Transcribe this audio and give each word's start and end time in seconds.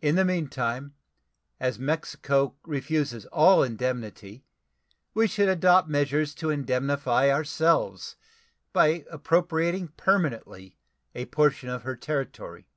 In 0.00 0.14
the 0.14 0.24
meantime, 0.24 0.94
as 1.58 1.76
Mexico 1.76 2.54
refuses 2.64 3.26
all 3.26 3.64
indemnity, 3.64 4.44
we 5.14 5.26
should 5.26 5.48
adopt 5.48 5.88
measures 5.88 6.32
to 6.36 6.48
indemnify 6.50 7.28
ourselves 7.28 8.14
by 8.72 9.04
appropriating 9.10 9.88
permanently 9.96 10.76
a 11.16 11.24
portion 11.24 11.68
of 11.68 11.82
her 11.82 11.96
territory. 11.96 12.68